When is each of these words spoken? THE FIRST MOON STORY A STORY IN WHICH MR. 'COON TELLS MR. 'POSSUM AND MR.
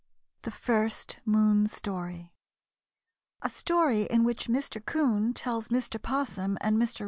THE 0.41 0.49
FIRST 0.51 1.19
MOON 1.25 1.67
STORY 1.67 2.33
A 3.43 3.49
STORY 3.49 4.07
IN 4.09 4.23
WHICH 4.23 4.47
MR. 4.47 4.83
'COON 4.83 5.35
TELLS 5.35 5.67
MR. 5.67 6.01
'POSSUM 6.01 6.57
AND 6.59 6.81
MR. 6.81 6.99